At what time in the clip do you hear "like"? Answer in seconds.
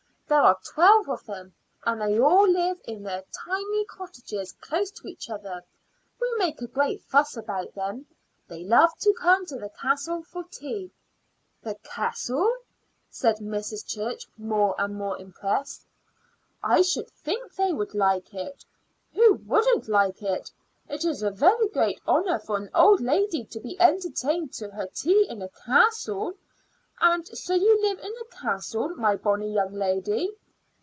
17.93-18.33, 19.89-20.21